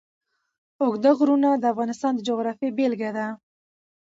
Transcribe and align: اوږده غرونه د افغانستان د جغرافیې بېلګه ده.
اوږده 0.81 1.11
غرونه 1.19 1.49
د 1.57 1.63
افغانستان 1.73 2.11
د 2.15 2.19
جغرافیې 2.27 2.69
بېلګه 2.77 3.09
ده. 3.17 3.27